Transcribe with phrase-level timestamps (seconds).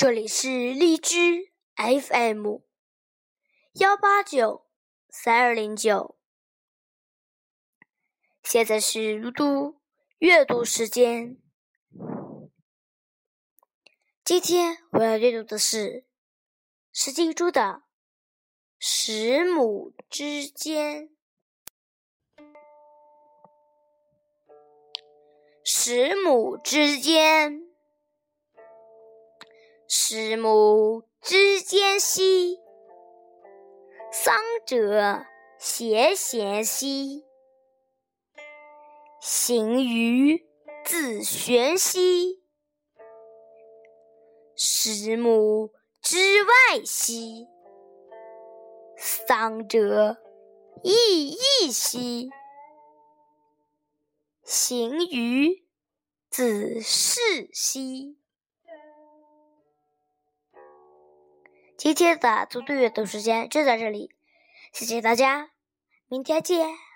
[0.00, 2.60] 这里是荔枝 FM
[3.74, 4.66] 幺八九
[5.10, 6.16] 三二零九，
[8.42, 9.80] 现在是嘟嘟
[10.16, 11.36] 阅读时间。
[14.24, 16.06] 今天我要阅读的是
[16.94, 17.60] 石金珠的
[18.78, 21.10] 《十亩之间》。
[25.62, 27.69] 十亩之间，
[29.92, 32.60] 十亩之间兮，
[34.12, 35.26] 丧者
[35.58, 37.24] 贤贤兮，
[39.20, 40.46] 行于
[40.84, 42.40] 自玄兮，
[44.54, 47.48] 十亩之外兮，
[48.96, 50.18] 丧者
[50.84, 52.30] 异异兮。
[54.44, 55.64] 行于
[56.30, 58.19] 子室兮。
[61.80, 64.10] 今天的组队阅读时间就在这里，
[64.70, 65.48] 谢谢大家，
[66.08, 66.89] 明天见。